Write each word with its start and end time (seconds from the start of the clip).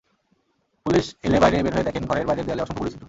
Police 0.85 1.05
এলে 1.23 1.37
বাইরে 1.39 1.57
বের 1.63 1.73
হয়ে 1.75 1.87
দেখেন 1.87 2.03
ঘরের 2.05 2.25
বাইরের 2.27 2.45
দেয়ালে 2.45 2.63
অসংখ্য 2.63 2.81
গুলির 2.81 2.93
ছিদ্র। 2.93 2.99